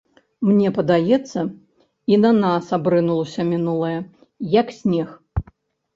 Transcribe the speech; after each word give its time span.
Мне 0.49 0.69
падаецца, 0.77 1.43
і 2.13 2.19
на 2.23 2.31
нас 2.39 2.71
абрынулася 2.77 3.41
мінулае, 3.53 3.95
як 4.59 4.67
снег. 4.81 5.07